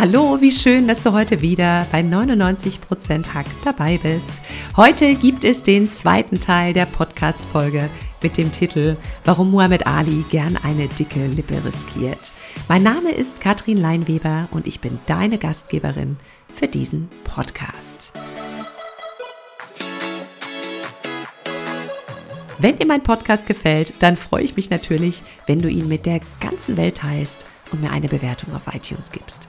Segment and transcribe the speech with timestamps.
[0.00, 4.30] Hallo, wie schön, dass du heute wieder bei 99% Hack dabei bist.
[4.76, 7.90] Heute gibt es den zweiten Teil der Podcast-Folge
[8.22, 12.32] mit dem Titel Warum Muhammad Ali gern eine dicke Lippe riskiert.
[12.68, 16.16] Mein Name ist Katrin Leinweber und ich bin deine Gastgeberin
[16.54, 18.12] für diesen Podcast.
[22.58, 26.20] Wenn dir mein Podcast gefällt, dann freue ich mich natürlich, wenn du ihn mit der
[26.38, 29.48] ganzen Welt teilst und mir eine Bewertung auf iTunes gibst.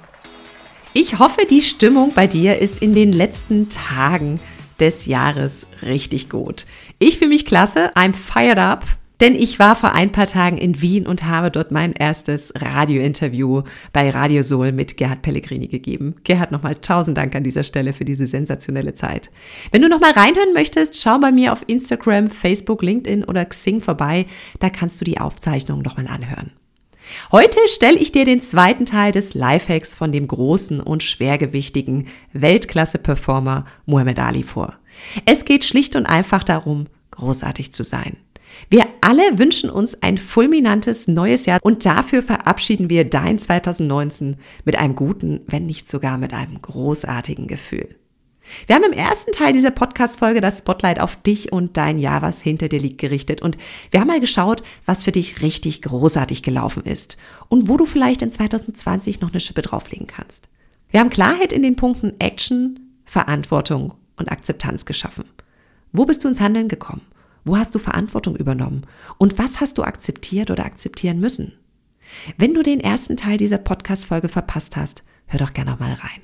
[1.01, 4.41] Ich hoffe, die Stimmung bei dir ist in den letzten Tagen
[4.81, 6.65] des Jahres richtig gut.
[6.99, 8.83] Ich fühle mich klasse, I'm fired up,
[9.21, 13.61] denn ich war vor ein paar Tagen in Wien und habe dort mein erstes Radiointerview
[13.93, 16.15] bei Radio Soul mit Gerhard Pellegrini gegeben.
[16.25, 19.29] Gerhard, nochmal tausend Dank an dieser Stelle für diese sensationelle Zeit.
[19.71, 24.25] Wenn du nochmal reinhören möchtest, schau bei mir auf Instagram, Facebook, LinkedIn oder Xing vorbei.
[24.59, 26.51] Da kannst du die Aufzeichnung nochmal anhören.
[27.31, 33.65] Heute stelle ich dir den zweiten Teil des Lifehacks von dem großen und schwergewichtigen Weltklasse-Performer
[33.85, 34.75] Muhammad Ali vor.
[35.25, 38.17] Es geht schlicht und einfach darum, großartig zu sein.
[38.69, 44.77] Wir alle wünschen uns ein fulminantes neues Jahr und dafür verabschieden wir dein 2019 mit
[44.77, 47.95] einem guten, wenn nicht sogar mit einem großartigen Gefühl.
[48.67, 52.41] Wir haben im ersten Teil dieser Podcast-Folge das Spotlight auf dich und dein Jahr, was
[52.41, 53.41] hinter dir liegt, gerichtet.
[53.41, 53.57] Und
[53.91, 58.21] wir haben mal geschaut, was für dich richtig großartig gelaufen ist und wo du vielleicht
[58.21, 60.49] in 2020 noch eine Schippe drauflegen kannst.
[60.89, 65.25] Wir haben Klarheit in den Punkten Action, Verantwortung und Akzeptanz geschaffen.
[65.91, 67.01] Wo bist du ins Handeln gekommen?
[67.45, 68.85] Wo hast du Verantwortung übernommen?
[69.17, 71.53] Und was hast du akzeptiert oder akzeptieren müssen?
[72.37, 76.21] Wenn du den ersten Teil dieser Podcast-Folge verpasst hast, hör doch gerne mal rein.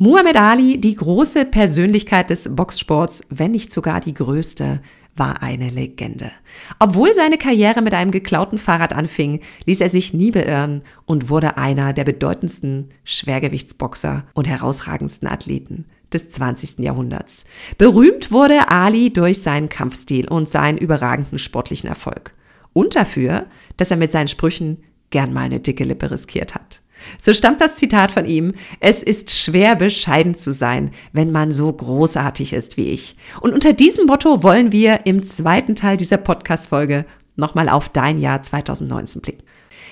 [0.00, 4.80] Muhammad Ali, die große Persönlichkeit des Boxsports, wenn nicht sogar die größte,
[5.16, 6.30] war eine Legende.
[6.78, 11.56] Obwohl seine Karriere mit einem geklauten Fahrrad anfing, ließ er sich nie beirren und wurde
[11.56, 16.78] einer der bedeutendsten Schwergewichtsboxer und herausragendsten Athleten des 20.
[16.78, 17.44] Jahrhunderts.
[17.76, 22.30] Berühmt wurde Ali durch seinen Kampfstil und seinen überragenden sportlichen Erfolg.
[22.72, 24.76] Und dafür, dass er mit seinen Sprüchen
[25.10, 26.82] gern mal eine dicke Lippe riskiert hat.
[27.20, 31.72] So stammt das Zitat von ihm, es ist schwer bescheiden zu sein, wenn man so
[31.72, 33.16] großartig ist wie ich.
[33.40, 37.04] Und unter diesem Motto wollen wir im zweiten Teil dieser Podcast-Folge
[37.36, 39.44] nochmal auf dein Jahr 2019 blicken.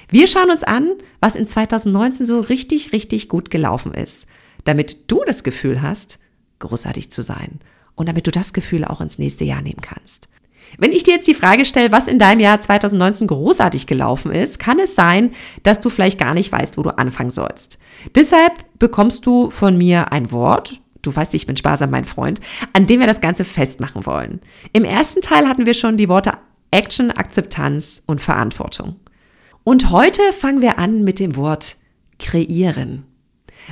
[0.08, 4.26] Wir schauen uns an, was in 2019 so richtig, richtig gut gelaufen ist,
[4.64, 6.18] damit du das Gefühl hast,
[6.58, 7.60] großartig zu sein
[7.94, 10.28] und damit du das Gefühl auch ins nächste Jahr nehmen kannst.
[10.78, 14.58] Wenn ich dir jetzt die Frage stelle, was in deinem Jahr 2019 großartig gelaufen ist,
[14.58, 15.32] kann es sein,
[15.62, 17.78] dass du vielleicht gar nicht weißt, wo du anfangen sollst.
[18.14, 22.40] Deshalb bekommst du von mir ein Wort, du weißt, ich bin sparsam, mein Freund,
[22.72, 24.40] an dem wir das Ganze festmachen wollen.
[24.72, 26.32] Im ersten Teil hatten wir schon die Worte
[26.70, 28.96] Action, Akzeptanz und Verantwortung.
[29.64, 31.76] Und heute fangen wir an mit dem Wort
[32.18, 33.04] kreieren.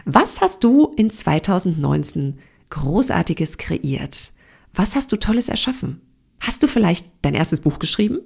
[0.04, 2.38] Was hast du in 2019
[2.70, 4.32] Großartiges kreiert?
[4.72, 6.00] Was hast du Tolles erschaffen?
[6.46, 8.20] Hast du vielleicht dein erstes Buch geschrieben?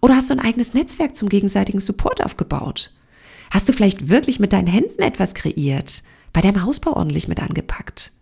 [0.00, 2.90] Oder hast du ein eigenes Netzwerk zum gegenseitigen Support aufgebaut?
[3.50, 8.12] Hast du vielleicht wirklich mit deinen Händen etwas kreiert, bei deinem Hausbau ordentlich mit angepackt?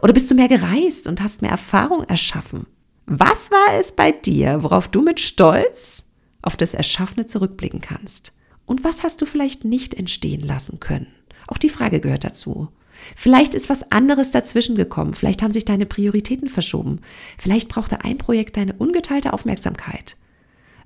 [0.00, 2.66] Oder bist du mehr gereist und hast mehr Erfahrung erschaffen?
[3.06, 6.04] Was war es bei dir, worauf du mit Stolz
[6.40, 8.32] auf das Erschaffene zurückblicken kannst?
[8.64, 11.08] Und was hast du vielleicht nicht entstehen lassen können?
[11.48, 12.68] Auch die Frage gehört dazu.
[13.16, 15.14] Vielleicht ist was anderes dazwischen gekommen.
[15.14, 17.00] Vielleicht haben sich deine Prioritäten verschoben.
[17.38, 20.16] Vielleicht brauchte ein Projekt deine ungeteilte Aufmerksamkeit.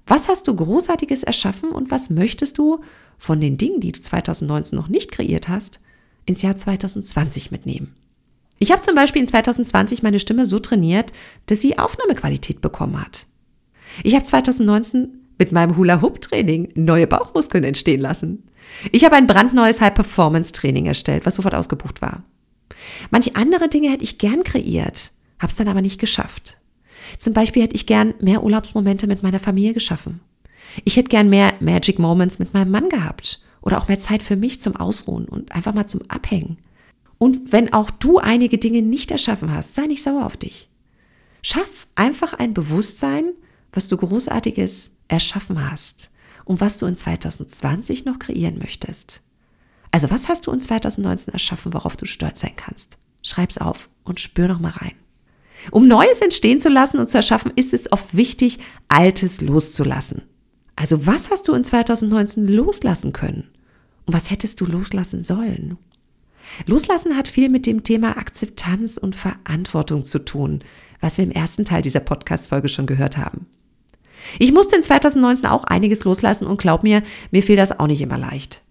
[0.07, 2.81] Was hast du Großartiges erschaffen und was möchtest du
[3.19, 5.81] von den Dingen, die du 2019 noch nicht kreiert hast,
[6.25, 7.95] ins Jahr 2020 mitnehmen?
[8.59, 11.13] Ich habe zum Beispiel in 2020 meine Stimme so trainiert,
[11.47, 13.27] dass sie Aufnahmequalität bekommen hat.
[14.03, 18.49] Ich habe 2019 mit meinem Hula-Hoop-Training neue Bauchmuskeln entstehen lassen.
[18.93, 22.25] Ich habe ein brandneues High-Performance-Training erstellt, was sofort ausgebucht war.
[23.11, 26.59] Manche andere Dinge hätte ich gern kreiert, habe es dann aber nicht geschafft.
[27.17, 30.21] Zum Beispiel hätte ich gern mehr Urlaubsmomente mit meiner Familie geschaffen.
[30.85, 34.37] Ich hätte gern mehr Magic Moments mit meinem Mann gehabt oder auch mehr Zeit für
[34.37, 36.59] mich zum Ausruhen und einfach mal zum Abhängen.
[37.17, 40.69] Und wenn auch du einige Dinge nicht erschaffen hast, sei nicht sauer auf dich.
[41.43, 43.33] Schaff einfach ein Bewusstsein,
[43.73, 46.11] was du Großartiges erschaffen hast
[46.45, 49.21] und was du in 2020 noch kreieren möchtest.
[49.91, 52.99] Also was hast du in 2019 erschaffen, worauf du stolz sein kannst?
[53.23, 54.93] Schreib's auf und spür noch mal rein.
[55.71, 60.23] Um Neues entstehen zu lassen und zu erschaffen, ist es oft wichtig, Altes loszulassen.
[60.77, 63.51] Also was hast du in 2019 loslassen können?
[64.07, 65.77] Und was hättest du loslassen sollen?
[66.67, 70.63] Loslassen hat viel mit dem Thema Akzeptanz und Verantwortung zu tun,
[71.01, 73.47] was wir im ersten Teil dieser Podcast-Folge schon gehört haben.
[74.39, 78.03] Ich musste in 2019 auch einiges loslassen und glaub mir, mir fiel das auch nicht
[78.03, 78.63] immer leicht.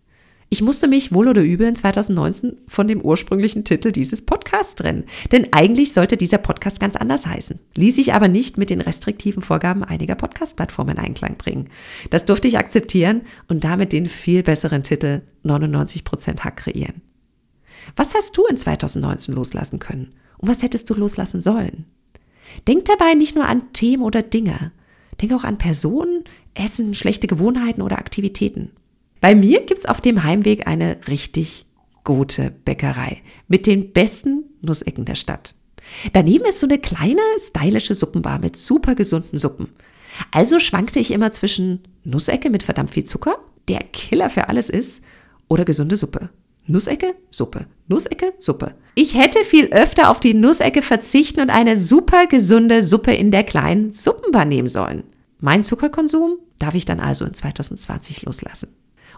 [0.49, 5.03] Ich musste mich wohl oder übel in 2019 von dem ursprünglichen Titel dieses Podcasts trennen.
[5.33, 7.59] Denn eigentlich sollte dieser Podcast ganz anders heißen.
[7.75, 11.69] Ließ ich aber nicht mit den restriktiven Vorgaben einiger Podcast-Plattformen in Einklang bringen.
[12.11, 17.01] Das durfte ich akzeptieren und damit den viel besseren Titel 99% Hack kreieren.
[17.97, 20.13] Was hast du in 2019 loslassen können?
[20.37, 21.85] Und was hättest du loslassen sollen?
[22.67, 24.71] Denk dabei nicht nur an Themen oder Dinge.
[25.21, 26.23] Denk auch an Personen,
[26.53, 28.71] Essen, schlechte Gewohnheiten oder Aktivitäten.
[29.21, 31.65] Bei mir gibt's auf dem Heimweg eine richtig
[32.03, 35.55] gute Bäckerei mit den besten Nussecken der Stadt.
[36.13, 39.69] Daneben ist so eine kleine, stylische Suppenbar mit super gesunden Suppen.
[40.31, 45.01] Also schwankte ich immer zwischen Nussecke mit verdammt viel Zucker, der Killer für alles ist,
[45.47, 46.29] oder gesunde Suppe.
[46.67, 47.65] Nussecke, Suppe.
[47.87, 48.75] Nussecke, Suppe.
[48.93, 53.43] Ich hätte viel öfter auf die Nussecke verzichten und eine super gesunde Suppe in der
[53.43, 55.03] kleinen Suppenbar nehmen sollen.
[55.39, 58.69] Mein Zuckerkonsum darf ich dann also in 2020 loslassen.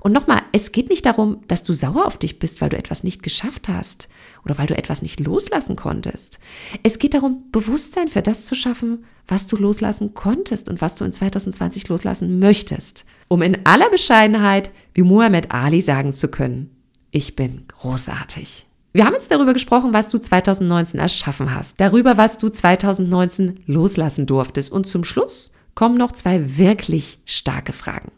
[0.01, 3.03] Und nochmal, es geht nicht darum, dass du sauer auf dich bist, weil du etwas
[3.03, 4.07] nicht geschafft hast
[4.45, 6.39] oder weil du etwas nicht loslassen konntest.
[6.83, 11.03] Es geht darum, Bewusstsein für das zu schaffen, was du loslassen konntest und was du
[11.03, 16.69] in 2020 loslassen möchtest, um in aller Bescheidenheit wie Muhammad Ali sagen zu können,
[17.11, 18.65] ich bin großartig.
[18.91, 24.25] Wir haben jetzt darüber gesprochen, was du 2019 erschaffen hast, darüber, was du 2019 loslassen
[24.25, 28.11] durftest und zum Schluss kommen noch zwei wirklich starke Fragen.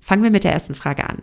[0.00, 1.22] Fangen wir mit der ersten Frage an.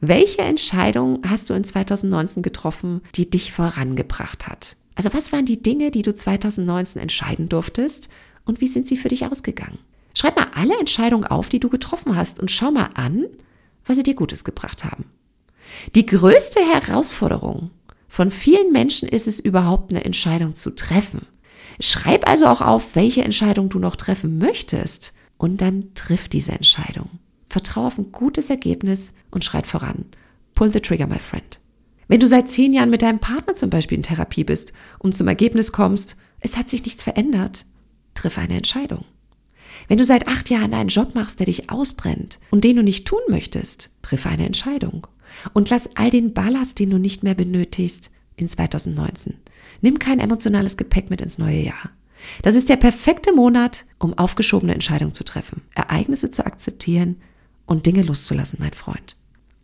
[0.00, 4.76] Welche Entscheidung hast du in 2019 getroffen, die dich vorangebracht hat?
[4.94, 8.08] Also was waren die Dinge, die du 2019 entscheiden durftest
[8.44, 9.78] und wie sind sie für dich ausgegangen?
[10.14, 13.26] Schreib mal alle Entscheidungen auf, die du getroffen hast und schau mal an,
[13.86, 15.06] was sie dir Gutes gebracht haben.
[15.94, 17.70] Die größte Herausforderung
[18.08, 21.26] von vielen Menschen ist es überhaupt eine Entscheidung zu treffen.
[21.80, 27.10] Schreib also auch auf, welche Entscheidung du noch treffen möchtest und dann triff diese Entscheidung.
[27.48, 30.06] Vertraue auf ein gutes Ergebnis und schreit voran.
[30.54, 31.58] Pull the trigger, my friend.
[32.06, 35.26] Wenn du seit zehn Jahren mit deinem Partner zum Beispiel in Therapie bist und zum
[35.26, 37.64] Ergebnis kommst, es hat sich nichts verändert,
[38.14, 39.04] triff eine Entscheidung.
[39.88, 43.06] Wenn du seit acht Jahren einen Job machst, der dich ausbrennt und den du nicht
[43.06, 45.06] tun möchtest, triff eine Entscheidung.
[45.52, 49.34] Und lass all den Ballast, den du nicht mehr benötigst, in 2019.
[49.80, 51.90] Nimm kein emotionales Gepäck mit ins neue Jahr.
[52.42, 57.16] Das ist der perfekte Monat, um aufgeschobene Entscheidungen zu treffen, Ereignisse zu akzeptieren
[57.66, 59.16] und Dinge loszulassen, mein Freund.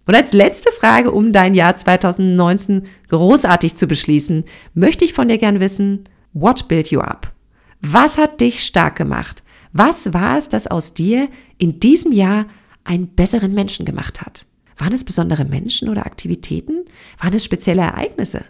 [0.06, 4.44] Und als letzte Frage, um dein Jahr 2019 großartig zu beschließen,
[4.74, 7.32] möchte ich von dir gern wissen, what built you up?
[7.80, 9.42] Was hat dich stark gemacht?
[9.72, 11.28] Was war es, das aus dir
[11.58, 12.46] in diesem Jahr
[12.84, 14.46] einen besseren Menschen gemacht hat?
[14.78, 16.84] Waren es besondere Menschen oder Aktivitäten?
[17.18, 18.44] Waren es spezielle Ereignisse?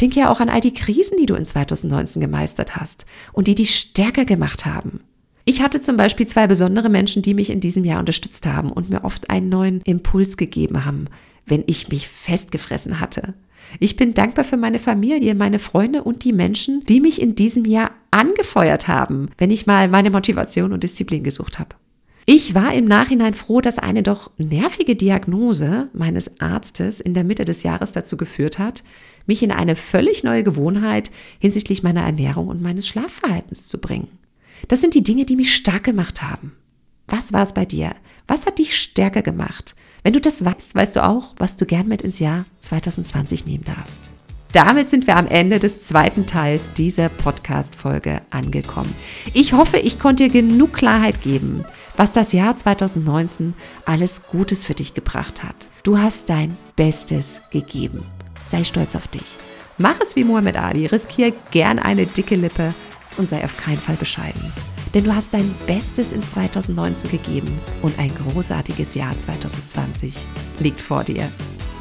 [0.00, 3.54] Denk ja auch an all die Krisen, die du in 2019 gemeistert hast und die
[3.54, 5.00] dich stärker gemacht haben.
[5.44, 8.88] Ich hatte zum Beispiel zwei besondere Menschen, die mich in diesem Jahr unterstützt haben und
[8.88, 11.06] mir oft einen neuen Impuls gegeben haben,
[11.44, 13.34] wenn ich mich festgefressen hatte.
[13.80, 17.64] Ich bin dankbar für meine Familie, meine Freunde und die Menschen, die mich in diesem
[17.64, 21.76] Jahr angefeuert haben, wenn ich mal meine Motivation und Disziplin gesucht habe.
[22.26, 27.44] Ich war im Nachhinein froh, dass eine doch nervige Diagnose meines Arztes in der Mitte
[27.44, 28.82] des Jahres dazu geführt hat,
[29.26, 34.08] mich in eine völlig neue Gewohnheit hinsichtlich meiner Ernährung und meines Schlafverhaltens zu bringen.
[34.68, 36.52] Das sind die Dinge, die mich stark gemacht haben.
[37.06, 37.94] Was war es bei dir?
[38.26, 39.74] Was hat dich stärker gemacht?
[40.04, 43.64] Wenn du das weißt, weißt du auch, was du gern mit ins Jahr 2020 nehmen
[43.64, 44.10] darfst.
[44.52, 48.94] Damit sind wir am Ende des zweiten Teils dieser Podcast-Folge angekommen.
[49.32, 51.64] Ich hoffe, ich konnte dir genug Klarheit geben,
[51.96, 53.54] was das Jahr 2019
[53.86, 55.70] alles Gutes für dich gebracht hat.
[55.84, 58.04] Du hast dein Bestes gegeben.
[58.44, 59.38] Sei stolz auf dich.
[59.78, 62.74] Mach es wie Muhammad Ali, riskier gern eine dicke Lippe
[63.16, 64.52] und sei auf keinen Fall bescheiden.
[64.94, 70.14] Denn du hast dein Bestes in 2019 gegeben und ein großartiges Jahr 2020
[70.60, 71.28] liegt vor dir.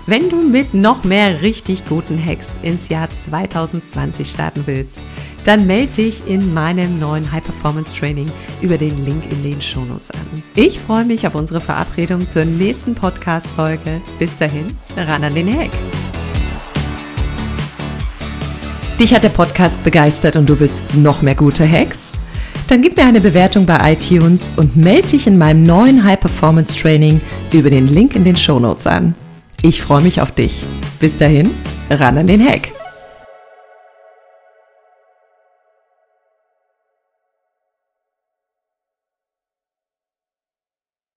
[0.05, 4.99] Wenn du mit noch mehr richtig guten Hacks ins Jahr 2020 starten willst,
[5.45, 8.29] dann melde dich in meinem neuen High Performance Training
[8.61, 10.43] über den Link in den Shownotes an.
[10.55, 14.01] Ich freue mich auf unsere Verabredung zur nächsten Podcast-Folge.
[14.19, 15.71] Bis dahin, ran an den Hack!
[18.99, 22.13] Dich hat der Podcast begeistert und du willst noch mehr gute Hacks?
[22.73, 26.75] Dann gib mir eine Bewertung bei iTunes und melde dich in meinem neuen High Performance
[26.75, 29.13] Training über den Link in den Show Notes an.
[29.61, 30.63] Ich freue mich auf dich.
[30.99, 31.51] Bis dahin,
[31.91, 32.71] ran an den Hack!